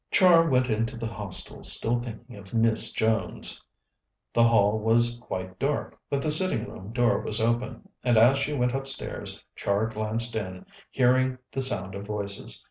Char 0.09 0.49
went 0.49 0.67
into 0.67 0.97
the 0.97 1.05
Hostel 1.05 1.61
still 1.63 1.99
thinking 1.99 2.35
of 2.35 2.55
Miss 2.55 2.91
Jones. 2.91 3.61
The 4.33 4.45
hall 4.45 4.79
was 4.79 5.19
quite 5.21 5.59
dark, 5.59 5.95
but 6.09 6.23
the 6.23 6.31
sitting 6.31 6.67
room 6.67 6.91
door 6.91 7.21
was 7.21 7.39
open, 7.39 7.87
and 8.03 8.17
as 8.17 8.39
she 8.39 8.51
went 8.51 8.73
upstairs 8.73 9.43
Char 9.55 9.85
glanced 9.89 10.35
in, 10.35 10.65
hearing 10.89 11.37
the 11.51 11.61
sound 11.61 11.93
of 11.93 12.07
voices. 12.07 12.59